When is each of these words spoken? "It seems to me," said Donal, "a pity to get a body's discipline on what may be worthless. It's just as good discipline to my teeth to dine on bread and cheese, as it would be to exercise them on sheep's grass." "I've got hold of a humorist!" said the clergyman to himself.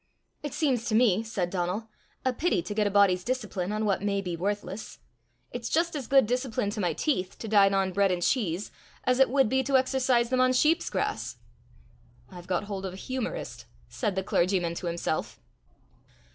"It 0.41 0.55
seems 0.55 0.85
to 0.85 0.95
me," 0.95 1.21
said 1.21 1.51
Donal, 1.51 1.87
"a 2.25 2.33
pity 2.33 2.63
to 2.63 2.73
get 2.73 2.87
a 2.87 2.89
body's 2.89 3.23
discipline 3.23 3.71
on 3.71 3.85
what 3.85 4.01
may 4.01 4.19
be 4.19 4.35
worthless. 4.35 4.97
It's 5.51 5.69
just 5.69 5.95
as 5.95 6.07
good 6.07 6.25
discipline 6.25 6.71
to 6.71 6.79
my 6.79 6.93
teeth 6.93 7.37
to 7.37 7.47
dine 7.47 7.75
on 7.75 7.91
bread 7.93 8.11
and 8.11 8.23
cheese, 8.23 8.71
as 9.03 9.19
it 9.19 9.29
would 9.29 9.47
be 9.47 9.61
to 9.61 9.77
exercise 9.77 10.29
them 10.31 10.41
on 10.41 10.53
sheep's 10.53 10.89
grass." 10.89 11.35
"I've 12.31 12.47
got 12.47 12.63
hold 12.63 12.83
of 12.87 12.93
a 12.93 12.97
humorist!" 12.97 13.65
said 13.89 14.15
the 14.15 14.23
clergyman 14.23 14.73
to 14.73 14.87
himself. 14.87 15.39